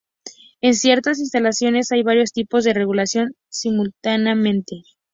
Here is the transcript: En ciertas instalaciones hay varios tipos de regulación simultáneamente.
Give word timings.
En 0.61 0.73
ciertas 0.73 1.19
instalaciones 1.19 1.91
hay 1.91 2.01
varios 2.01 2.31
tipos 2.31 2.63
de 2.63 2.73
regulación 2.73 3.35
simultáneamente. 3.49 4.77